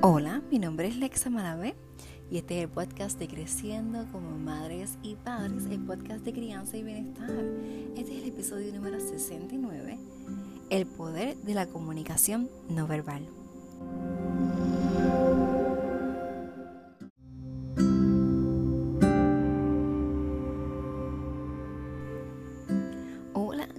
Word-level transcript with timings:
Hola, 0.00 0.42
mi 0.48 0.60
nombre 0.60 0.86
es 0.86 0.96
Lexa 0.96 1.28
Malavé 1.28 1.74
y 2.30 2.38
este 2.38 2.58
es 2.58 2.64
el 2.64 2.70
podcast 2.70 3.18
de 3.18 3.26
Creciendo 3.26 4.06
como 4.12 4.38
Madres 4.38 4.96
y 5.02 5.16
Padres, 5.16 5.64
el 5.68 5.80
podcast 5.80 6.24
de 6.24 6.32
crianza 6.32 6.76
y 6.76 6.84
bienestar. 6.84 7.28
Este 7.96 8.16
es 8.16 8.22
el 8.22 8.28
episodio 8.28 8.72
número 8.72 9.00
69, 9.00 9.98
el 10.70 10.86
poder 10.86 11.36
de 11.38 11.54
la 11.54 11.66
comunicación 11.66 12.48
no 12.68 12.86
verbal. 12.86 13.26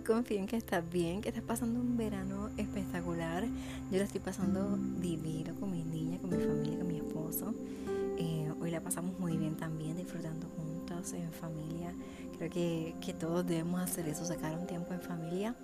confío 0.10 0.40
en 0.40 0.48
que 0.48 0.58
estás 0.58 0.84
bien, 0.90 1.22
que 1.22 1.30
estás 1.30 1.44
pasando 1.44 1.80
un 1.80 1.96
verano 1.96 2.50
espectacular. 2.58 3.29
Yo 3.92 3.98
lo 3.98 4.04
estoy 4.04 4.22
pasando 4.22 4.78
divino 5.00 5.56
con 5.56 5.72
mis 5.72 5.86
niñas, 5.86 6.20
con 6.22 6.30
mi 6.30 6.38
familia, 6.38 6.78
con 6.78 6.88
mi 6.88 6.98
esposo. 6.98 7.54
Eh, 8.18 8.52
hoy 8.62 8.72
la 8.72 8.82
pasamos 8.82 9.18
muy 9.20 9.38
bien 9.38 9.56
también, 9.56 9.98
disfrutando 9.98 10.48
juntos 10.58 11.14
en 11.14 11.32
familia. 11.32 11.94
Creo 12.38 12.50
que, 12.50 12.96
que, 13.02 13.14
todos 13.14 13.46
debemos 13.46 13.82
hacer 13.82 14.08
eso, 14.08 14.26
sacar 14.26 14.58
un 14.58 14.68
tiempo 14.68 14.94
en 14.94 15.02
familia. 15.02 15.56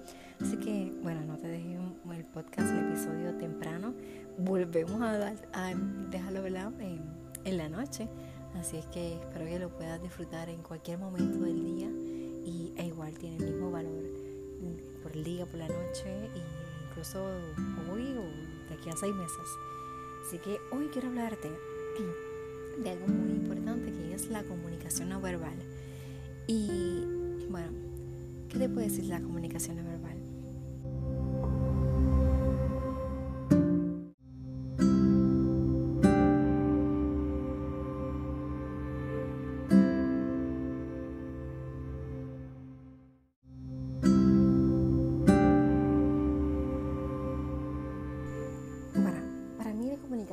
Así 0.41 0.57
que, 0.57 0.93
bueno, 1.01 1.21
no 1.21 1.37
te 1.37 1.47
dejes 1.47 1.77
el 2.11 2.25
podcast, 2.25 2.71
el 2.71 2.89
episodio 2.89 3.35
temprano. 3.35 3.93
Volvemos 4.37 5.01
a, 5.01 5.17
dar, 5.17 5.35
a 5.53 5.73
dejarlo. 6.09 6.45
En, 6.45 7.25
en 7.45 7.57
la 7.57 7.69
noche. 7.69 8.09
Así 8.59 8.77
es 8.77 8.85
que 8.87 9.15
espero 9.15 9.45
que 9.45 9.59
lo 9.59 9.69
puedas 9.69 10.01
disfrutar 10.01 10.49
en 10.49 10.61
cualquier 10.61 10.97
momento 10.97 11.39
del 11.39 11.63
día 11.63 11.89
y 12.45 12.73
e 12.77 12.87
igual 12.87 13.17
tiene 13.17 13.37
el 13.37 13.45
mismo 13.51 13.71
valor 13.71 14.03
por 15.01 15.11
el 15.13 15.23
día, 15.23 15.45
por 15.45 15.59
la 15.59 15.67
noche 15.67 16.09
e 16.09 16.64
hoy 17.91 18.15
o 18.17 18.69
de 18.69 18.75
aquí 18.75 18.89
a 18.89 18.95
seis 18.95 19.13
meses. 19.13 19.47
Así 20.25 20.37
que 20.39 20.59
hoy 20.71 20.87
quiero 20.91 21.09
hablarte 21.09 21.51
de 22.77 22.89
algo 22.89 23.07
muy 23.07 23.31
importante 23.31 23.91
que 23.91 24.13
es 24.13 24.29
la 24.29 24.43
comunicación 24.43 25.09
no 25.09 25.21
verbal. 25.21 25.55
Y 26.47 27.03
bueno, 27.49 27.71
¿qué 28.49 28.59
te 28.59 28.69
puede 28.69 28.87
decir 28.87 29.05
la 29.05 29.21
comunicación 29.21 29.77
no 29.77 29.83
verbal? 29.83 30.14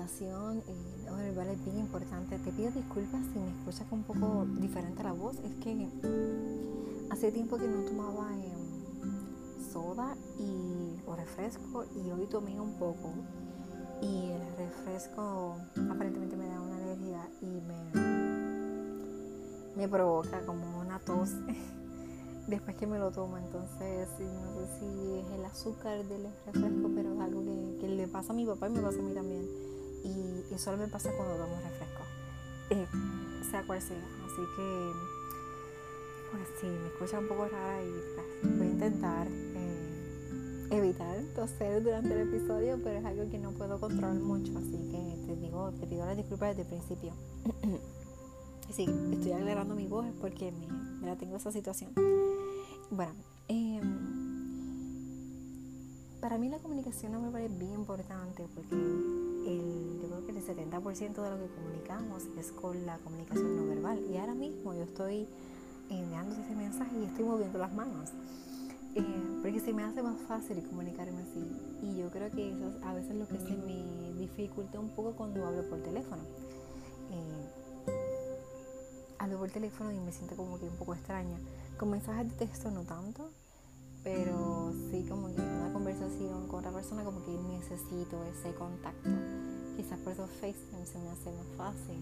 Comunicación 0.02 0.62
eh, 0.66 1.04
no 1.06 1.16
verbal 1.16 1.48
es 1.48 1.64
bien 1.64 1.78
importante. 1.78 2.38
Te 2.38 2.52
pido 2.52 2.70
disculpas 2.70 3.20
si 3.32 3.38
me 3.38 3.50
escuchas 3.50 3.86
un 3.90 4.02
poco 4.02 4.46
diferente 4.60 5.02
la 5.02 5.12
voz. 5.12 5.36
Es 5.44 5.52
que 5.62 5.88
hace 7.10 7.30
tiempo 7.30 7.56
que 7.56 7.68
no 7.68 7.82
tomaba 7.82 8.30
em, 8.32 9.72
soda 9.72 10.16
y, 10.38 11.00
o 11.06 11.14
refresco 11.14 11.84
y 11.94 12.10
hoy 12.10 12.26
tomé 12.26 12.60
un 12.60 12.74
poco. 12.78 13.12
Y 14.00 14.30
el 14.30 14.40
refresco 14.58 15.56
aparentemente 15.90 16.36
me 16.36 16.48
da 16.48 16.60
una 16.60 16.76
alergia 16.76 17.28
y 17.40 17.60
me, 17.60 17.92
me 19.76 19.88
provoca 19.88 20.44
como 20.44 20.80
una 20.80 20.98
tos 20.98 21.30
después 22.48 22.76
que 22.76 22.86
me 22.86 22.98
lo 22.98 23.12
tomo. 23.12 23.38
Entonces, 23.38 24.08
no 24.18 24.66
sé 24.66 24.80
si 24.80 25.18
es 25.20 25.38
el 25.38 25.44
azúcar 25.44 26.04
del 26.04 26.26
refresco, 26.46 26.90
pero 26.94 27.14
es 27.14 27.20
algo 27.20 27.44
que 27.80 27.88
le 27.88 28.08
pasa 28.08 28.32
a 28.32 28.36
mi 28.36 28.44
papá 28.44 28.68
y 28.68 28.72
me 28.72 28.80
pasa 28.80 28.98
a 28.98 29.02
mí 29.02 29.12
también 29.14 29.61
y, 30.52 30.58
solo 30.58 30.78
me 30.78 30.88
pasa 30.88 31.10
cuando 31.16 31.36
tomo 31.36 31.56
refresco, 31.56 32.02
eh, 32.70 32.86
sea 33.50 33.62
cual 33.62 33.80
sea. 33.80 33.96
Así 33.96 34.42
que, 34.56 34.92
pues 36.30 36.48
sí, 36.60 36.66
me 36.66 36.88
escucha 36.88 37.18
un 37.18 37.28
poco 37.28 37.46
rara 37.46 37.82
y 37.82 37.92
pues, 38.14 38.58
voy 38.58 38.66
a 38.66 38.70
intentar 38.70 39.26
eh, 39.28 40.68
evitar 40.70 41.16
toser 41.34 41.82
durante 41.82 42.12
el 42.14 42.28
episodio, 42.28 42.78
pero 42.82 42.98
es 42.98 43.04
algo 43.04 43.30
que 43.30 43.38
no 43.38 43.50
puedo 43.52 43.78
controlar 43.78 44.14
mucho, 44.14 44.56
así 44.58 44.78
que 44.90 45.26
te 45.26 45.36
digo, 45.36 45.70
te 45.72 45.86
pido 45.86 46.06
las 46.06 46.16
disculpas 46.16 46.56
desde 46.56 46.62
el 46.62 46.68
principio. 46.68 47.12
sí, 48.72 48.86
estoy 49.12 49.32
aclarando 49.32 49.74
mi 49.74 49.86
voz 49.86 50.06
porque 50.20 50.52
me, 50.52 51.06
la 51.06 51.16
tengo 51.16 51.36
esa 51.36 51.52
situación. 51.52 51.92
Bueno, 52.90 53.12
em, 53.48 54.32
para 56.20 56.38
mí 56.38 56.48
la 56.48 56.58
comunicación 56.58 57.12
no 57.12 57.20
me 57.20 57.30
parece 57.30 57.54
bien 57.56 57.72
importante 57.72 58.46
porque 58.54 59.31
el, 59.46 60.00
yo 60.00 60.08
creo 60.08 60.24
que 60.26 60.32
el 60.32 60.44
70% 60.44 61.22
de 61.22 61.30
lo 61.30 61.38
que 61.38 61.54
comunicamos 61.54 62.24
es 62.38 62.52
con 62.52 62.86
la 62.86 62.98
comunicación 62.98 63.56
no 63.56 63.66
verbal. 63.66 64.00
Y 64.10 64.16
ahora 64.16 64.34
mismo 64.34 64.74
yo 64.74 64.82
estoy 64.82 65.26
enviando 65.90 66.34
ese 66.36 66.54
mensaje 66.54 66.96
y 67.00 67.04
estoy 67.04 67.24
moviendo 67.24 67.58
las 67.58 67.72
manos. 67.72 68.10
Eh, 68.94 69.38
porque 69.40 69.60
se 69.60 69.72
me 69.72 69.82
hace 69.84 70.02
más 70.02 70.20
fácil 70.22 70.62
comunicarme 70.64 71.22
así. 71.22 71.46
Y 71.82 71.96
yo 71.96 72.10
creo 72.10 72.30
que 72.30 72.52
eso 72.52 72.68
es 72.68 72.82
a 72.84 72.94
veces 72.94 73.16
lo 73.16 73.26
que 73.26 73.38
se 73.38 73.56
me 73.56 74.12
dificulta 74.18 74.78
un 74.78 74.90
poco 74.90 75.12
cuando 75.12 75.46
hablo 75.46 75.68
por 75.68 75.82
teléfono. 75.82 76.22
Eh, 77.10 77.48
hablo 79.18 79.38
por 79.38 79.50
teléfono 79.50 79.92
y 79.92 79.98
me 79.98 80.12
siento 80.12 80.36
como 80.36 80.58
que 80.58 80.66
un 80.66 80.76
poco 80.76 80.94
extraña. 80.94 81.38
Con 81.78 81.90
mensajes 81.90 82.28
de 82.28 82.46
texto 82.46 82.70
no 82.70 82.82
tanto, 82.82 83.30
pero 84.04 84.72
sí 84.90 85.06
como 85.08 85.28
que 85.28 85.40
en 85.40 85.48
una 85.48 85.72
conversación 85.72 86.48
con 86.48 86.60
otra 86.60 86.72
persona 86.72 87.04
como 87.04 87.24
que 87.24 87.32
necesito 87.32 88.22
ese 88.24 88.54
contacto. 88.54 89.10
Quizás 89.76 89.98
por 90.00 90.12
eso 90.12 90.26
FaceTime 90.26 90.86
se 90.86 90.98
me 90.98 91.10
hace 91.10 91.30
más 91.30 91.46
fácil. 91.56 91.96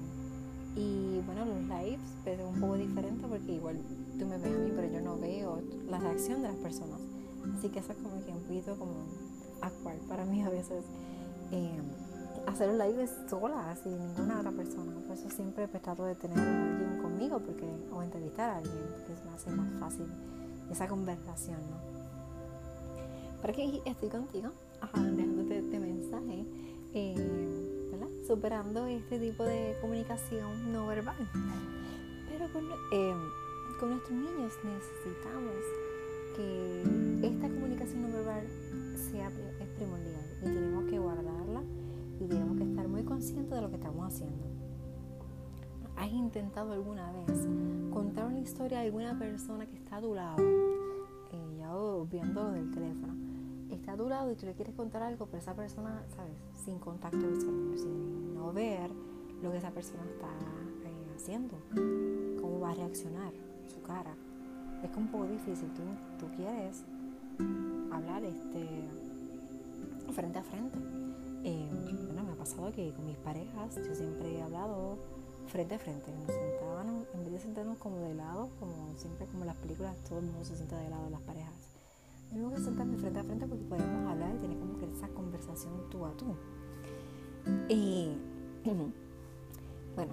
Y 0.76 1.20
bueno, 1.26 1.44
los 1.44 1.62
lives 1.62 2.00
es 2.26 2.40
un 2.40 2.60
poco 2.60 2.74
diferente 2.74 3.26
porque 3.26 3.52
igual 3.52 3.78
tú 4.18 4.26
me 4.26 4.38
ves 4.38 4.54
a 4.54 4.58
mí, 4.58 4.72
pero 4.74 4.92
yo 4.92 5.00
no 5.00 5.18
veo 5.18 5.60
la 5.88 5.98
reacción 5.98 6.42
de 6.42 6.48
las 6.48 6.56
personas. 6.58 7.00
Así 7.56 7.68
que 7.68 7.80
eso 7.80 7.92
es 7.92 7.98
como 7.98 8.24
que 8.24 8.32
un 8.32 8.42
poquito 8.42 8.76
como 8.76 8.94
actual 9.60 9.98
para 10.08 10.24
mí 10.24 10.42
a 10.42 10.50
veces. 10.50 10.84
Eh, 11.52 11.80
hacer 12.46 12.70
un 12.70 12.78
live 12.78 13.08
sola, 13.28 13.76
sin 13.82 13.98
ninguna 13.98 14.40
otra 14.40 14.52
persona. 14.52 14.92
Por 15.06 15.16
eso 15.16 15.30
siempre 15.30 15.68
pues, 15.68 15.82
trato 15.82 16.04
de 16.04 16.14
tener 16.14 16.38
a 16.38 16.62
alguien 16.62 16.98
conmigo 17.02 17.38
porque, 17.40 17.66
o 17.92 18.02
entrevistar 18.02 18.50
a 18.50 18.56
alguien, 18.58 18.84
porque 18.96 19.16
se 19.16 19.24
me 19.24 19.30
hace 19.32 19.50
más 19.50 19.72
fácil 19.80 20.06
esa 20.70 20.88
conversación, 20.88 21.58
¿no? 21.70 22.00
Para 23.40 23.52
que 23.54 23.80
estoy 23.84 24.08
contigo, 24.08 24.50
dejándote 25.16 25.58
este 25.58 25.80
mensaje, 25.80 26.44
eh. 26.94 27.14
Superando 28.26 28.86
este 28.86 29.18
tipo 29.18 29.42
de 29.44 29.76
comunicación 29.80 30.72
no 30.72 30.86
verbal. 30.86 31.16
Pero 32.28 32.52
con, 32.52 32.64
eh, 32.92 33.14
con 33.80 33.90
nuestros 33.90 34.12
niños 34.12 34.52
necesitamos 34.62 35.54
que 36.36 37.26
esta 37.26 37.48
comunicación 37.48 38.02
no 38.02 38.08
verbal 38.12 38.46
sea 39.10 39.32
es 39.60 39.68
primordial 39.76 40.24
y 40.42 40.44
tenemos 40.44 40.84
que 40.84 40.98
guardarla 40.98 41.62
y 42.20 42.26
tenemos 42.26 42.56
que 42.58 42.64
estar 42.64 42.86
muy 42.86 43.02
conscientes 43.02 43.50
de 43.50 43.60
lo 43.60 43.68
que 43.68 43.76
estamos 43.76 44.14
haciendo. 44.14 44.46
¿Has 45.96 46.12
intentado 46.12 46.72
alguna 46.72 47.12
vez 47.12 47.48
contar 47.92 48.26
una 48.26 48.38
historia 48.38 48.78
de 48.78 48.86
alguna 48.86 49.18
persona 49.18 49.66
que 49.66 49.76
está 49.76 49.96
a 49.96 50.00
tu 50.00 50.14
lado, 50.14 50.40
eh, 51.32 51.56
ya 51.58 51.70
viendo 52.10 52.52
del 52.52 52.70
teléfono, 52.70 53.14
está 53.74 53.92
a 53.92 53.96
tu 53.96 54.08
lado 54.08 54.30
y 54.30 54.36
tú 54.36 54.46
le 54.46 54.54
quieres 54.54 54.74
contar 54.74 55.02
algo, 55.02 55.26
pero 55.26 55.38
esa 55.38 55.54
persona, 55.54 56.02
¿sabes? 56.14 56.36
Sin 56.64 56.78
contacto 56.78 57.18
visual, 57.18 57.72
sin 57.76 58.34
no 58.34 58.52
ver 58.52 58.90
lo 59.42 59.50
que 59.50 59.58
esa 59.58 59.70
persona 59.70 60.02
está 60.04 60.28
eh, 60.88 61.12
haciendo, 61.16 61.56
cómo 62.40 62.60
va 62.60 62.70
a 62.70 62.74
reaccionar, 62.74 63.32
su 63.72 63.82
cara. 63.82 64.14
Es 64.82 64.90
como 64.90 65.06
un 65.06 65.12
poco 65.12 65.26
difícil, 65.26 65.68
tú, 65.74 65.82
tú 66.18 66.34
quieres 66.36 66.84
hablar 67.92 68.24
este, 68.24 68.66
frente 70.12 70.38
a 70.38 70.42
frente. 70.42 70.78
Eh, 71.44 71.68
bueno, 72.06 72.24
me 72.24 72.32
ha 72.32 72.36
pasado 72.36 72.70
que 72.72 72.92
con 72.92 73.06
mis 73.06 73.16
parejas 73.18 73.76
yo 73.76 73.94
siempre 73.94 74.38
he 74.38 74.42
hablado 74.42 74.98
frente 75.46 75.74
a 75.74 75.78
frente. 75.78 76.12
Nos 76.12 76.34
sentaban, 76.34 77.06
en 77.14 77.24
vez 77.24 77.32
de 77.32 77.38
sentarnos 77.38 77.78
como 77.78 77.98
de 77.98 78.14
lado, 78.14 78.50
como 78.58 78.94
siempre 78.96 79.26
como 79.26 79.42
en 79.42 79.48
las 79.48 79.56
películas, 79.56 79.96
todo 80.08 80.18
el 80.18 80.26
mundo 80.26 80.44
se 80.44 80.56
sienta 80.56 80.78
de 80.78 80.90
lado 80.90 81.08
las 81.10 81.20
parejas. 81.22 81.69
Tenemos 82.30 82.54
que 82.54 82.60
sentarnos 82.60 83.00
frente 83.00 83.18
a 83.18 83.24
frente 83.24 83.46
porque 83.46 83.64
podemos 83.64 84.10
hablar 84.10 84.34
y 84.34 84.38
tener 84.38 84.58
como 84.58 84.78
que 84.78 84.90
esa 84.90 85.08
conversación 85.08 85.72
tú 85.90 86.06
a 86.06 86.12
tú. 86.16 86.34
Y 87.68 88.16
bueno, 89.94 90.12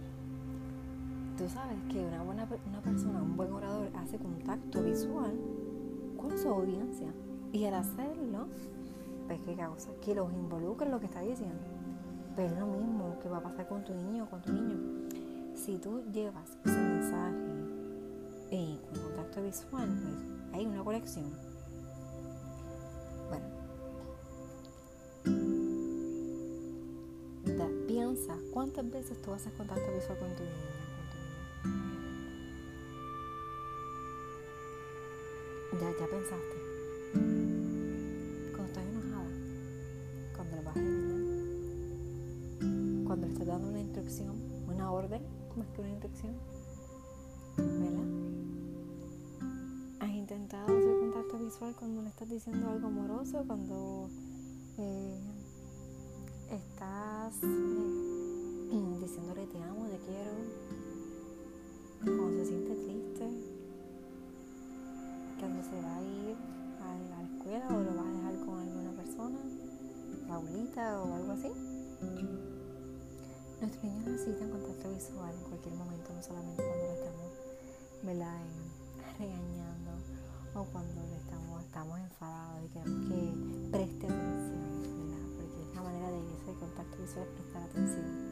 tú 1.38 1.48
sabes 1.48 1.78
que 1.92 2.04
una 2.06 2.24
buena 2.24 2.48
una 2.68 2.82
persona, 2.82 3.22
un 3.22 3.38
buen 3.38 3.52
orador, 3.52 3.90
hace 3.96 4.18
contacto 4.18 4.84
visual 4.84 5.40
con 6.18 6.38
su 6.38 6.50
audiencia. 6.50 7.14
Y 7.54 7.66
al 7.66 7.76
hacerlo, 7.76 8.48
pues 9.28 9.40
qué 9.42 9.56
causa, 9.56 9.90
que 10.04 10.16
los 10.16 10.32
involucra 10.34 10.86
en 10.86 10.92
lo 10.92 11.00
que 11.00 11.06
está 11.06 11.22
diciendo. 11.22 11.62
Pero 12.36 12.54
es 12.54 12.60
lo 12.60 12.68
mismo 12.68 13.18
que 13.22 13.30
va 13.30 13.38
a 13.38 13.44
pasar 13.44 13.68
con 13.68 13.84
tu 13.84 13.94
niño 13.94 14.26
o 14.26 14.30
con 14.30 14.42
tu 14.42 14.52
niño 14.52 15.08
si 15.58 15.78
tú 15.80 16.02
llevas 16.14 16.58
ese 16.64 16.80
mensaje 16.80 17.36
eh, 18.52 18.78
con 18.90 19.02
contacto 19.02 19.42
visual, 19.42 19.90
pues 20.02 20.54
hay 20.54 20.66
una 20.66 20.84
conexión. 20.84 21.26
Cuántas 28.78 29.02
veces 29.02 29.20
tú 29.24 29.34
haces 29.34 29.52
contacto 29.54 29.92
visual 29.92 30.20
con 30.20 30.36
tu 30.36 30.44
niña. 30.44 30.54
Ya, 35.82 35.90
ya 36.00 36.06
pensaste. 36.06 36.58
Cuando 38.52 38.68
estás 38.68 38.86
enojada, 38.86 39.32
cuando 40.36 40.56
le 40.58 40.62
vas 40.62 40.78
a 40.78 40.80
regañar, 40.80 41.28
cuando 43.08 43.26
le 43.26 43.34
estás 43.34 43.48
dando 43.48 43.68
una 43.68 43.80
instrucción, 43.80 44.36
una 44.68 44.92
orden, 44.92 45.24
más 45.58 45.68
que 45.70 45.82
una 45.82 45.90
instrucción, 45.90 46.36
¿verdad? 47.58 48.06
¿Has 50.02 50.10
intentado 50.12 50.66
hacer 50.68 51.00
contacto 51.00 51.40
visual 51.40 51.76
cuando 51.80 52.04
le 52.04 52.10
estás 52.10 52.30
diciendo 52.30 52.70
algo 52.70 52.86
amoroso, 52.86 53.44
cuando 53.48 54.08
eh, 54.78 55.18
estás 56.52 57.42
eh, 57.42 58.07
diciéndole 58.70 59.48
te 59.48 59.64
amo, 59.64 59.88
te 59.88 59.98
quiero, 60.00 60.32
cuando 62.04 62.40
se 62.40 62.46
siente 62.48 62.76
triste, 62.76 63.30
cuando 65.40 65.64
se 65.64 65.82
va 65.82 65.96
a 65.96 66.02
ir 66.02 66.36
a 66.82 66.98
la 67.10 67.24
escuela 67.24 67.68
o 67.70 67.82
lo 67.82 67.96
vas 67.96 68.06
a 68.06 68.12
dejar 68.12 68.46
con 68.46 68.60
alguna 68.60 68.92
persona, 68.92 69.40
la 70.28 70.36
abuelita 70.36 71.02
o 71.02 71.16
algo 71.16 71.32
así. 71.32 71.52
Nuestros 73.62 73.84
niños 73.84 74.06
necesitan 74.06 74.50
contacto 74.50 74.94
visual 74.94 75.34
en 75.34 75.44
cualquier 75.50 75.76
momento, 75.76 76.14
no 76.14 76.22
solamente 76.22 76.62
cuando 76.64 76.86
lo 76.86 76.94
estamos 76.94 77.32
¿verdad? 78.04 78.42
regañando 79.18 79.92
o 80.56 80.64
cuando 80.66 81.02
le 81.08 81.16
estamos, 81.16 81.64
estamos 81.64 82.00
enfadados 82.00 82.66
y 82.66 82.68
queremos 82.68 83.10
que 83.10 83.72
preste 83.72 84.06
atención, 84.08 84.82
¿verdad? 84.84 85.26
porque 85.38 85.62
es 85.64 85.76
la 85.76 85.82
manera 85.82 86.12
de 86.12 86.20
ese 86.20 86.60
contacto 86.60 86.98
visual 86.98 87.26
es 87.28 87.34
prestar 87.34 87.64
atención. 87.64 88.27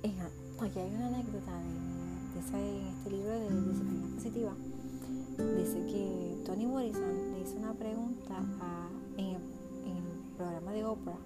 Aquí 0.00 0.78
hay 0.78 0.94
una 0.94 1.08
anécdota 1.08 1.52
de, 1.58 1.88
en 2.58 2.86
este 2.86 3.10
libro 3.10 3.30
de 3.32 3.48
disciplina 3.50 4.14
positiva 4.14 4.52
dice 5.56 5.86
que 5.86 6.42
Toni 6.44 6.66
Morrison 6.66 7.32
le 7.32 7.40
hizo 7.40 7.56
una 7.56 7.74
pregunta 7.74 8.36
en, 9.16 9.34
el, 9.34 9.42
programa 10.36 10.70
de 10.70 10.84
Oprah. 10.84 11.18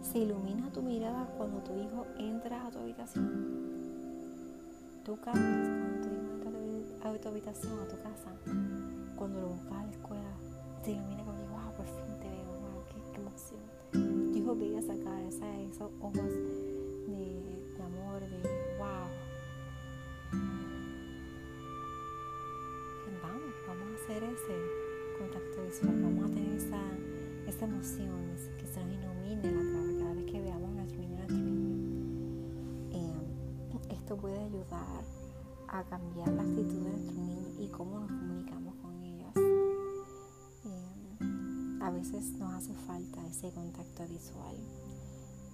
¿Se 0.00 0.18
ilumina 0.18 0.72
tu 0.72 0.82
mirada 0.82 1.26
cuando 1.38 1.58
tu 1.60 1.78
hijo 1.78 2.06
entra 2.18 2.66
a 2.66 2.70
tu 2.72 2.80
habitación? 2.80 3.30
Tú 5.04 5.16
cambias 5.20 5.68
cuando 5.68 6.00
tu 6.00 6.08
hijo 6.08 6.32
entra 6.32 7.10
a 7.10 7.18
tu 7.20 7.28
habitación, 7.28 7.78
a 7.78 7.86
tu 7.86 8.02
casa. 8.02 8.32
Cuando 9.16 9.40
lo 9.40 9.48
buscas 9.50 9.72
a 9.72 9.84
la 9.84 9.90
escuela, 9.92 10.32
se 10.82 10.90
ilumina 10.90 11.24
como 11.24 11.38
digo, 11.38 11.50
wow, 11.50 11.72
por 11.76 11.86
fin 11.86 12.18
te 12.20 12.28
veo, 12.28 12.46
wow, 12.46 12.82
qué, 13.12 13.20
emoción. 13.20 14.32
Tu 14.32 14.38
hijo 14.38 14.56
veía 14.56 14.82
sacar 14.82 15.22
esos 15.22 15.90
ojos 16.00 16.18
de 18.20 18.26
amor, 18.26 18.28
de 18.28 18.52
hacer 24.02 24.24
ese 24.24 25.18
contacto 25.18 25.62
visual, 25.64 26.02
vamos 26.02 26.30
a 26.30 26.34
tener 26.34 26.56
esa, 26.56 26.80
esa 27.46 27.64
emoción, 27.64 28.36
que 28.58 28.66
se 28.66 28.84
nos 28.84 28.94
ilumine 28.94 29.98
cada 29.98 30.14
vez 30.14 30.30
que 30.30 30.40
veamos 30.40 30.70
a 30.70 30.74
nuestro 30.74 31.00
niño, 31.00 31.16
nuestro 31.16 31.36
niño. 31.38 31.70
Eh, 32.92 33.94
esto 33.94 34.16
puede 34.16 34.38
ayudar 34.38 35.04
a 35.68 35.84
cambiar 35.84 36.28
la 36.28 36.42
actitud 36.42 36.84
de 36.84 36.90
nuestro 36.90 37.14
niño 37.14 37.48
y 37.60 37.68
cómo 37.68 38.00
nos 38.00 38.10
comunicamos 38.10 38.74
con 38.82 39.02
ellos. 39.02 39.32
Eh, 40.66 41.80
a 41.80 41.90
veces 41.90 42.32
nos 42.32 42.52
hace 42.52 42.74
falta 42.86 43.26
ese 43.28 43.50
contacto 43.52 44.02
visual. 44.08 44.56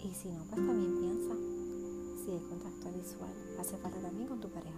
Y 0.03 0.15
si 0.15 0.29
no, 0.31 0.43
pues 0.45 0.67
también 0.67 0.99
piensa 1.01 1.58
si 2.29 2.35
el 2.35 2.43
contacto 2.43 2.93
visual 2.93 3.33
hace 3.59 3.79
falta 3.79 3.99
también 4.01 4.29
con 4.29 4.39
tu 4.39 4.51
pareja 4.51 4.77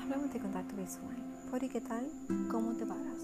hablamos 0.00 0.32
de 0.32 0.38
contacto 0.38 0.76
visual. 0.76 1.16
¿Por 1.50 1.64
y 1.64 1.68
qué 1.68 1.80
tal? 1.80 2.08
¿Cómo 2.52 2.74
te 2.74 2.86
paras? 2.86 3.18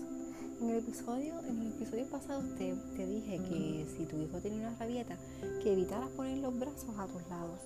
En 0.61 0.71
el 0.71 0.79
episodio, 0.79 1.39
en 1.45 1.61
el 1.61 1.69
episodio 1.69 2.05
pasado 2.11 2.43
te, 2.57 2.75
te 2.97 3.07
dije 3.07 3.39
que 3.39 3.87
si 3.97 4.07
tu 4.07 4.17
hijo 4.17 4.41
tiene 4.41 4.59
una 4.59 4.75
rabieta, 4.75 5.17
que 5.63 5.73
evitaras 5.73 6.09
poner 6.11 6.39
los 6.39 6.59
brazos 6.59 6.99
a 6.99 7.07
tus 7.07 7.23
lados. 7.29 7.61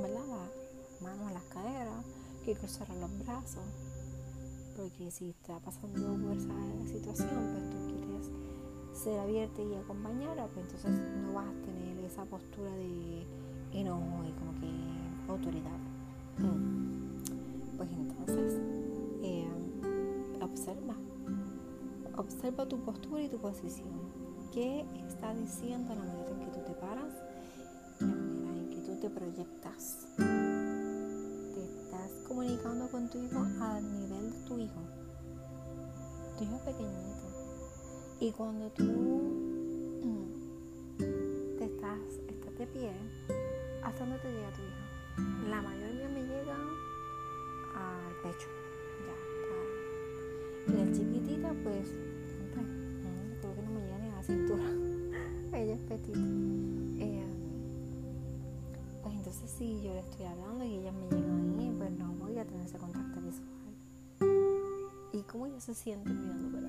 ¿Verdad? 0.00 0.24
Las 0.26 1.02
manos 1.02 1.28
a 1.28 1.32
las 1.32 1.44
caderas, 1.44 2.04
que 2.44 2.54
cruzaras 2.54 2.96
los 2.96 3.18
brazos. 3.18 3.64
Porque 4.76 5.10
si 5.10 5.28
está 5.28 5.58
pasando 5.58 6.16
por 6.24 6.32
esa 6.36 6.54
situación, 6.86 7.28
pues 7.52 7.70
tú 7.70 7.76
quieres 7.92 8.30
ser 8.94 9.18
abierta 9.18 9.62
y 9.62 9.74
acompañar, 9.74 10.36
pues 10.54 10.66
entonces 10.66 10.90
no 11.22 11.34
vas 11.34 11.48
a 11.48 11.66
tener 11.66 11.83
esa 12.14 12.24
postura 12.26 12.70
de 12.76 13.26
enojo 13.72 14.22
y 14.24 14.30
como 14.38 14.54
que 14.60 14.70
autoridad. 15.28 15.80
Pues 17.76 17.90
entonces, 17.90 18.60
eh, 19.20 19.48
observa. 20.40 20.94
Observa 22.16 22.68
tu 22.68 22.78
postura 22.84 23.20
y 23.20 23.28
tu 23.28 23.38
posición. 23.38 23.90
¿Qué 24.52 24.86
está 25.08 25.34
diciendo 25.34 25.92
la 25.92 26.04
manera 26.04 26.30
en 26.30 26.38
que 26.38 26.46
tú 26.52 26.60
te 26.64 26.74
paras? 26.74 27.12
La 27.98 28.06
manera 28.06 28.58
en 28.58 28.70
que 28.70 28.80
tú 28.82 28.96
te 29.00 29.10
proyectas. 29.10 30.06
Te 30.16 31.64
estás 31.64 32.12
comunicando 32.28 32.86
con 32.92 33.10
tu 33.10 33.18
hijo 33.24 33.40
al 33.60 33.82
nivel 33.92 34.30
de 34.30 34.38
tu 34.46 34.58
hijo. 34.60 34.80
Tu 36.38 36.44
hijo 36.44 36.54
es 36.54 36.62
pequeñito. 36.62 37.24
Y 38.20 38.30
cuando 38.30 38.70
tú 38.70 39.34
estás, 41.84 42.18
estás 42.28 42.58
de 42.58 42.66
pie, 42.66 42.92
¿hasta 43.82 44.00
dónde 44.00 44.18
te 44.20 44.32
llega 44.32 44.50
tu 44.52 44.62
hijo? 44.62 45.50
La 45.50 45.60
mayoría 45.60 46.08
me 46.08 46.22
llega 46.22 46.56
al 47.76 48.14
pecho. 48.22 48.48
Ya, 49.06 50.72
Y 50.72 50.76
la 50.76 50.92
chiquitita, 50.92 51.52
pues, 51.62 51.94
creo 53.40 53.54
que 53.54 53.62
no 53.62 53.70
me 53.70 53.80
llega 53.82 53.98
ni 53.98 54.08
a 54.08 54.16
la 54.16 54.22
cintura. 54.22 54.64
Ella 55.52 55.74
es 55.74 55.80
petita. 55.80 56.18
Eh, 56.18 57.26
pues 59.02 59.14
entonces 59.16 59.50
si 59.50 59.82
yo 59.82 59.92
le 59.92 60.00
estoy 60.00 60.24
hablando 60.24 60.64
y 60.64 60.78
ella 60.78 60.92
me 60.92 61.06
llega 61.10 61.34
ahí, 61.60 61.74
pues 61.76 61.90
no 61.92 62.14
voy 62.14 62.38
a 62.38 62.44
tener 62.46 62.64
ese 62.64 62.78
contacto 62.78 63.20
visual. 63.20 63.48
¿Y 65.12 65.22
cómo 65.24 65.46
ella 65.46 65.60
se 65.60 65.74
siente 65.74 66.10
mirando 66.10 66.50
para 66.50 66.63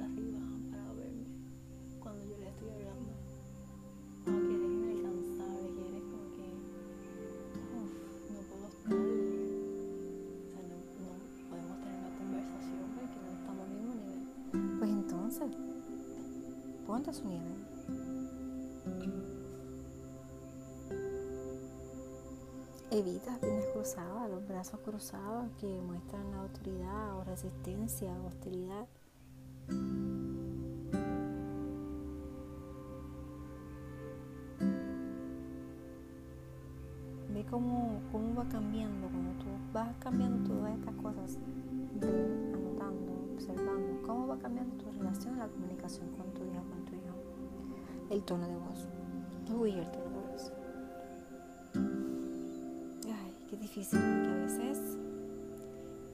nivel. 17.23 17.65
Evita 22.91 23.37
piernas 23.39 23.65
cruzadas, 23.73 24.29
los 24.29 24.47
brazos 24.47 24.79
cruzados 24.79 25.49
que 25.59 25.67
muestran 25.81 26.33
autoridad 26.35 27.17
o 27.17 27.23
resistencia 27.25 28.09
o 28.13 28.27
hostilidad. 28.27 28.87
Ve 37.33 37.45
cómo, 37.49 37.99
cómo 38.13 38.35
va 38.35 38.47
cambiando, 38.47 39.07
cuando 39.09 39.43
tú 39.43 39.49
vas 39.73 39.93
cambiando 39.99 40.47
todas 40.47 40.77
estas 40.77 40.95
cosas, 40.95 41.37
anotando, 42.01 43.33
observando, 43.33 44.01
cómo 44.05 44.27
va 44.27 44.37
cambiando 44.37 44.75
tu 44.75 44.91
relación, 44.91 45.37
la 45.37 45.47
comunicación 45.47 46.07
con 46.11 46.31
tu 46.33 46.45
hijo 46.45 46.63
el 48.09 48.23
tono 48.23 48.47
de 48.47 48.55
voz. 48.55 48.87
Uy, 49.53 49.71
el 49.71 49.91
tono 49.91 50.05
de 50.09 50.31
voz. 50.31 50.51
Ay, 53.05 53.35
qué 53.49 53.57
difícil, 53.57 53.99
porque 53.99 54.29
a 54.29 54.35
veces 54.35 54.97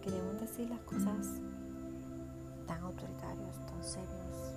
queremos 0.02 0.40
decir 0.40 0.70
las 0.70 0.82
cosas 0.82 1.42
tan 2.68 2.84
autoritarios, 2.84 3.66
tan 3.66 3.84
serios, 3.84 4.51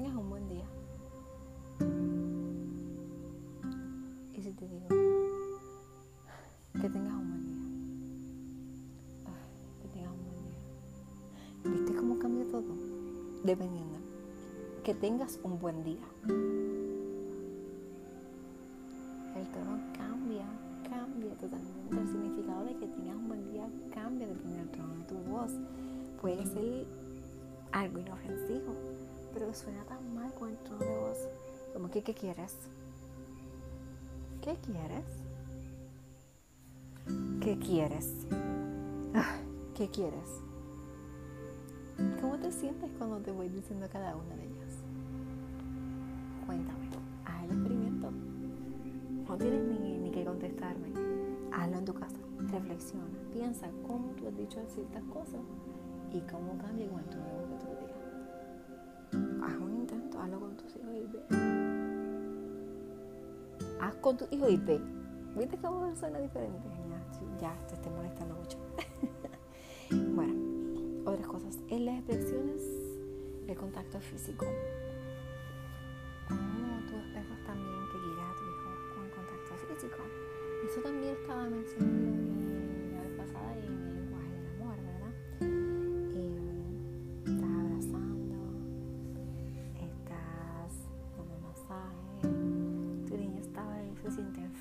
tengas 0.00 0.16
un 0.16 0.30
buen 0.30 0.48
día. 0.48 0.64
Y 4.32 4.42
si 4.42 4.52
te 4.54 4.66
digo 4.66 4.88
que 6.80 6.88
tengas 6.88 7.12
un 7.12 7.28
buen 7.28 7.44
día, 7.44 7.58
que 9.82 9.88
tengas 9.88 10.10
un 10.10 10.24
buen 10.24 10.36
día. 10.46 10.60
dependiendo. 13.44 13.98
Que 14.84 14.94
tengas 14.94 15.38
un 15.42 15.58
buen 15.58 15.84
día. 15.84 16.06
El 19.36 19.46
tono 19.48 19.78
cambia, 19.92 20.46
cambia 20.88 21.34
totalmente. 21.34 21.98
El 21.98 22.08
significado 22.08 22.64
de 22.64 22.74
que 22.76 22.86
tengas 22.86 23.16
un 23.16 23.28
buen 23.28 23.52
día 23.52 23.68
cambia 23.92 24.26
dependiendo 24.28 24.64
del 24.64 24.80
tono 24.80 24.94
de 24.94 25.04
tu 25.04 25.16
voz. 25.30 25.52
Puede 26.22 26.46
ser 26.46 26.86
algo 27.72 27.98
inofensivo, 27.98 28.74
pero 29.32 29.52
suena 29.54 29.84
tan 29.84 30.14
mal 30.14 30.32
con 30.34 30.50
el 30.50 30.56
tono 30.58 30.78
de 30.78 30.98
voz. 30.98 31.28
Como 31.72 31.90
que, 31.90 32.02
¿qué 32.02 32.14
quieres? 32.14 32.56
¿Qué 34.42 34.56
quieres? 34.56 35.04
¿Qué 37.40 37.58
quieres? 37.58 38.26
Ah, 39.14 39.36
¿Qué 39.74 39.88
quieres? 39.88 40.42
¿Cómo 42.20 42.38
te 42.38 42.50
sientes 42.50 42.90
cuando 42.98 43.18
te 43.18 43.30
voy 43.30 43.48
diciendo 43.48 43.86
cada 43.92 44.16
una 44.16 44.36
de 44.36 44.44
ellas? 44.44 44.74
Cuéntame, 46.46 46.88
haz 47.24 47.44
el 47.44 47.50
experimento. 47.50 48.10
No 49.28 49.36
tienes 49.36 49.62
ni, 49.62 49.98
ni 49.98 50.10
que 50.10 50.24
contestarme. 50.24 50.88
Hazlo 51.52 51.78
en 51.78 51.84
tu 51.84 51.94
casa. 51.94 52.16
Reflexiona. 52.38 53.06
Piensa 53.32 53.68
cómo 53.86 54.12
tú 54.12 54.26
has 54.26 54.36
dicho 54.36 54.60
ciertas 54.68 55.04
cosas 55.04 55.40
y 56.12 56.20
cómo 56.30 56.58
cambia 56.58 56.88
con 56.88 57.04
tu 57.04 57.18
nuevo 57.18 57.46
que 57.48 57.64
tú 57.64 57.89
con 64.00 64.16
tus 64.16 64.30
hijos 64.32 64.50
y 64.50 64.56
ve. 64.56 64.80
¿Viste 65.36 65.56
cómo 65.58 65.94
suena 65.96 66.18
diferente? 66.18 66.68
Ya, 67.40 67.54
ya 67.54 67.66
te 67.66 67.74
estoy 67.74 67.92
molestando 67.92 68.34
mucho. 68.34 68.58
bueno, 70.14 71.10
otras 71.10 71.26
cosas. 71.26 71.58
En 71.68 71.86
las 71.86 71.98
expresiones, 71.98 72.62
el 73.46 73.56
contacto 73.56 74.00
físico. 74.00 74.46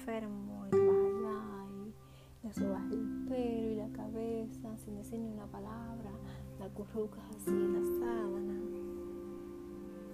Enfermo 0.10 0.66
y 0.72 0.76
allá 0.76 1.66
y 1.86 2.48
le 2.48 2.54
sobas 2.54 2.82
el 2.92 3.26
pelo 3.28 3.72
y 3.72 3.76
la 3.76 3.90
cabeza 3.90 4.78
sin 4.78 4.96
decir 4.96 5.20
ni 5.20 5.30
una 5.30 5.46
palabra, 5.46 6.12
la 6.58 6.66
acurrucas 6.66 7.24
así 7.30 7.52
la 7.52 7.84
sábana, 8.00 8.60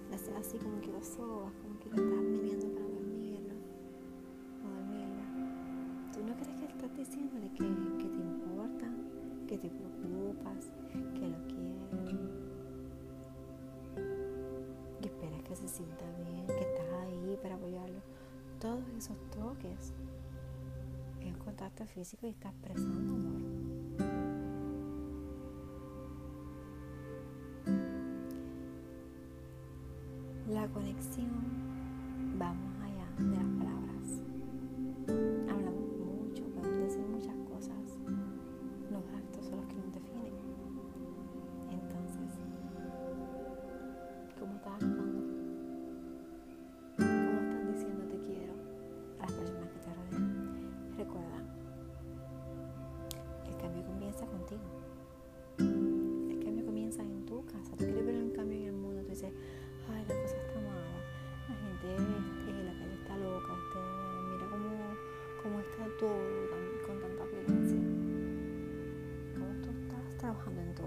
le 0.10 0.16
haces 0.16 0.36
así 0.36 0.58
como 0.58 0.82
que 0.82 0.92
lo 0.92 1.02
sobas, 1.02 1.54
como 1.62 1.80
que 1.80 1.90
lo 1.90 1.96
estás 1.96 2.24
meneando 2.24 2.68
para 2.74 2.88
dormirlo 2.88 3.56
o 4.64 4.70
dormirla. 4.70 5.26
¿Tú 6.12 6.20
no 6.26 6.36
crees 6.36 6.60
que 6.60 6.66
estás 6.66 6.98
diciéndole 6.98 7.50
que, 7.52 7.64
que 7.98 8.10
te 8.10 8.20
importa, 8.20 8.88
que 9.48 9.58
te 9.58 9.70
preocupas, 9.70 10.72
es 21.22 21.38
contacto 21.38 21.86
físico 21.86 22.28
y 22.28 22.32
estás 22.32 22.54
expresando 22.54 23.14
amor. 23.14 23.42
La 30.50 30.68
conexión 30.68 31.65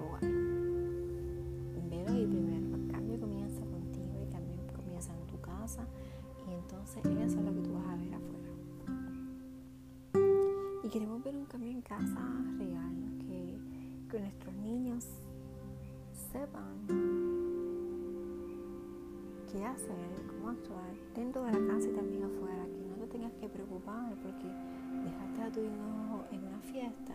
hogar? 0.08 0.22
Velo 1.90 2.10
ahí 2.10 2.26
primero, 2.26 2.76
el 2.76 2.90
cambio 2.90 3.20
comienza 3.20 3.60
contigo, 3.60 4.20
el 4.22 4.28
cambio 4.30 4.56
comienza 4.74 5.12
en 5.14 5.26
tu 5.26 5.40
casa 5.40 5.86
y 6.48 6.52
entonces 6.54 7.04
eso 7.04 7.38
es 7.38 7.44
lo 7.44 7.54
que 7.54 7.60
tú 7.60 7.72
vas 7.74 7.86
a 7.86 7.96
ver 7.96 8.14
afuera. 8.14 8.48
Y 10.84 10.88
queremos 10.88 11.22
ver 11.22 11.36
un 11.36 11.44
cambio 11.46 11.70
en 11.70 11.82
casa 11.82 12.20
real, 12.58 12.94
que, 13.20 13.58
que 14.10 14.20
nuestros 14.20 14.54
niños 14.54 15.04
sepan 16.32 16.86
qué 19.52 19.64
hacer, 19.64 20.26
cómo 20.28 20.50
actuar 20.50 20.94
dentro 21.14 21.42
de 21.44 21.52
la 21.52 21.74
casa 21.74 21.88
y 21.88 21.92
también 21.94 22.24
afuera, 22.24 22.64
que 22.66 22.86
no 22.88 22.96
te 22.96 23.06
tengas 23.06 23.32
que 23.34 23.48
preocupar 23.48 24.14
porque 24.22 24.46
dejaste 25.04 25.42
a 25.42 25.52
tu 25.52 25.60
hijo 25.60 26.24
en 26.32 26.44
una 26.44 26.60
fiesta 26.60 27.14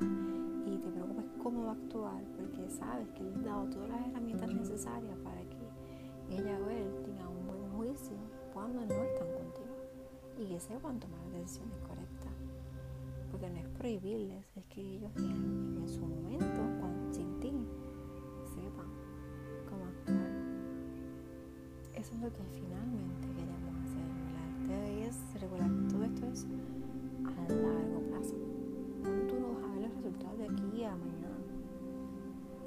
y 0.66 0.78
te 0.78 0.90
preocupes 0.90 1.26
cómo 1.42 1.66
va 1.66 1.70
a 1.72 1.74
actuar 1.74 2.24
porque 2.38 2.70
sabes 2.70 3.08
que 3.10 3.24
le 3.24 3.34
has 3.36 3.44
dado 3.44 3.66
todas 3.70 3.90
las 3.90 4.08
herramientas 4.08 4.54
necesarias 4.54 5.18
para 5.24 5.42
que 5.42 5.64
ella 6.30 6.58
o 6.60 6.70
él 6.70 7.04
tenga 7.06 7.28
un 7.28 7.46
buen 7.46 7.72
juicio 7.72 8.18
cuando 8.54 8.86
no 8.86 9.04
están 9.04 9.28
contigo 9.28 9.74
y 10.38 10.46
que 10.46 10.60
sepan 10.60 11.00
tomar 11.00 11.20
decisiones 11.32 11.78
correctas. 11.88 12.32
Porque 13.32 13.50
no 13.50 13.58
es 13.58 13.68
prohibirles, 13.78 14.46
es 14.56 14.66
que 14.66 14.82
ellos 14.82 15.12
en, 15.18 15.88
su 15.88 16.02
momento, 16.02 16.62
cuando, 16.80 17.14
sin 17.14 17.40
ti, 17.40 17.52
sepan 18.46 18.88
cómo 19.70 19.86
actuar. 19.86 20.32
Eso 21.96 22.14
es 22.14 22.22
lo 22.22 22.32
que 22.32 22.44
finalmente 22.56 23.28
queremos 23.36 23.76
hacer. 23.84 24.06
El 24.30 24.72
arte 24.82 25.08
es 25.08 25.42
regular 25.42 25.70
todo 25.90 26.04
esto 26.04 26.26
es 26.28 26.46
a 27.26 27.54
largo 27.54 28.02
plazo. 28.08 28.36
No, 29.04 29.73
resultados 30.04 30.38
de 30.38 30.46
aquí 30.46 30.84
a 30.84 30.96
mañana. 30.96 31.38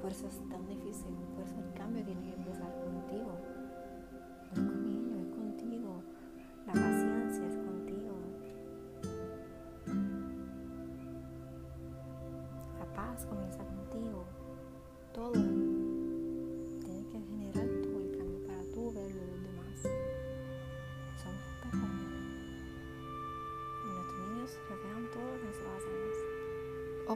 Por 0.01 0.11
eso 0.11 0.27
es 0.27 0.37
tan 0.49 0.65
difícil, 0.65 1.13
por 1.35 1.45
eso 1.45 1.59
el 1.59 1.73
cambio 1.73 2.03
tiene 2.03 2.21
que 2.21 2.33
empezar 2.33 2.73
contigo. 2.83 3.37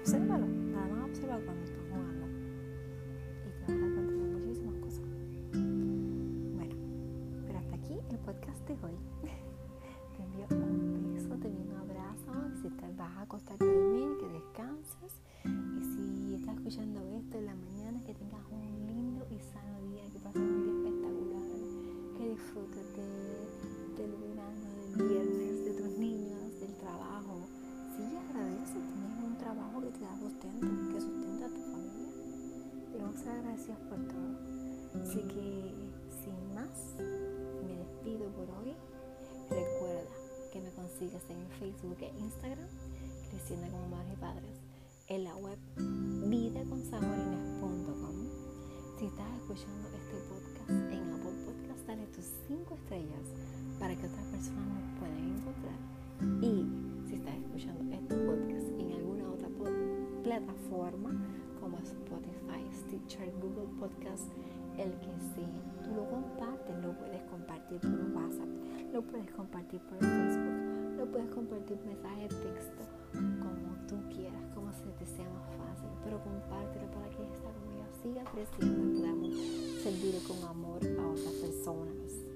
Obsérvalo, 0.01 0.47
nada 0.47 0.87
más 0.87 1.09
observa 1.09 1.39
cuando 1.45 1.63
estás 1.63 1.80
hermosa, 33.11 33.35
gracias 33.43 33.77
por 33.89 33.99
todo. 34.07 34.31
Así 35.01 35.19
que 35.19 35.73
sin 36.23 36.55
más, 36.55 36.95
me 37.65 37.75
despido 37.77 38.29
por 38.31 38.49
hoy. 38.57 38.73
Recuerda 39.49 40.11
que 40.51 40.61
me 40.61 40.71
consigues 40.71 41.23
en 41.29 41.47
Facebook 41.59 41.97
e 42.01 42.11
Instagram, 42.19 42.67
Creciendo 43.29 43.67
como 43.71 43.87
Madres 43.89 44.13
y 44.13 44.17
Padres, 44.17 44.59
en 45.07 45.23
la 45.23 45.35
web 45.37 45.57
vidaconsaborines.com. 45.77 48.27
Si 48.99 49.05
estás 49.05 49.33
escuchando 49.39 49.87
este 49.87 50.17
podcast 50.29 50.69
en 50.69 51.13
Apple 51.13 51.37
Podcast, 51.45 51.87
dale 51.87 52.07
tus 52.07 52.25
5 52.47 52.75
estrellas 52.75 53.25
para 53.79 53.95
que 53.95 54.05
otras 54.05 54.25
personas 54.27 54.67
nos 54.67 54.99
puedan 54.99 55.17
encontrar. 55.17 55.79
Y 56.41 56.67
si 57.09 57.15
estás 57.15 57.35
escuchando 57.35 57.93
este 57.93 58.15
podcast 58.15 58.67
en 58.79 58.91
alguna 58.93 59.31
otra 59.31 59.49
plataforma, 60.23 61.30
como 61.61 61.77
Spotify, 61.77 62.65
Stitcher, 62.73 63.31
Google 63.39 63.69
Podcast, 63.79 64.25
el 64.77 64.91
que 64.99 65.13
sea. 65.35 65.61
Tú 65.83 65.93
lo 65.95 66.09
compartes, 66.09 66.75
lo 66.83 66.97
puedes 66.97 67.21
compartir 67.29 67.79
por 67.79 68.01
WhatsApp, 68.15 68.49
lo 68.91 69.01
puedes 69.03 69.31
compartir 69.31 69.79
por 69.81 69.99
Facebook, 69.99 70.97
lo 70.97 71.05
puedes 71.11 71.29
compartir 71.29 71.77
mensaje 71.85 72.21
de 72.23 72.27
texto, 72.29 72.83
como 73.13 73.87
tú 73.87 73.95
quieras, 74.09 74.43
como 74.55 74.73
se 74.73 74.89
te 74.97 75.05
sea 75.05 75.29
más 75.29 75.47
fácil. 75.55 75.89
Pero 76.03 76.19
compártelo 76.23 76.89
para 76.89 77.07
que 77.09 77.23
esta 77.29 77.53
comunidad 77.53 77.91
siga 78.01 78.23
creciendo 78.33 78.81
y 78.81 78.99
podamos 78.99 79.35
servir 79.83 80.15
con 80.27 80.49
amor 80.49 80.81
a 80.83 81.07
otras 81.07 81.33
personas. 81.35 82.30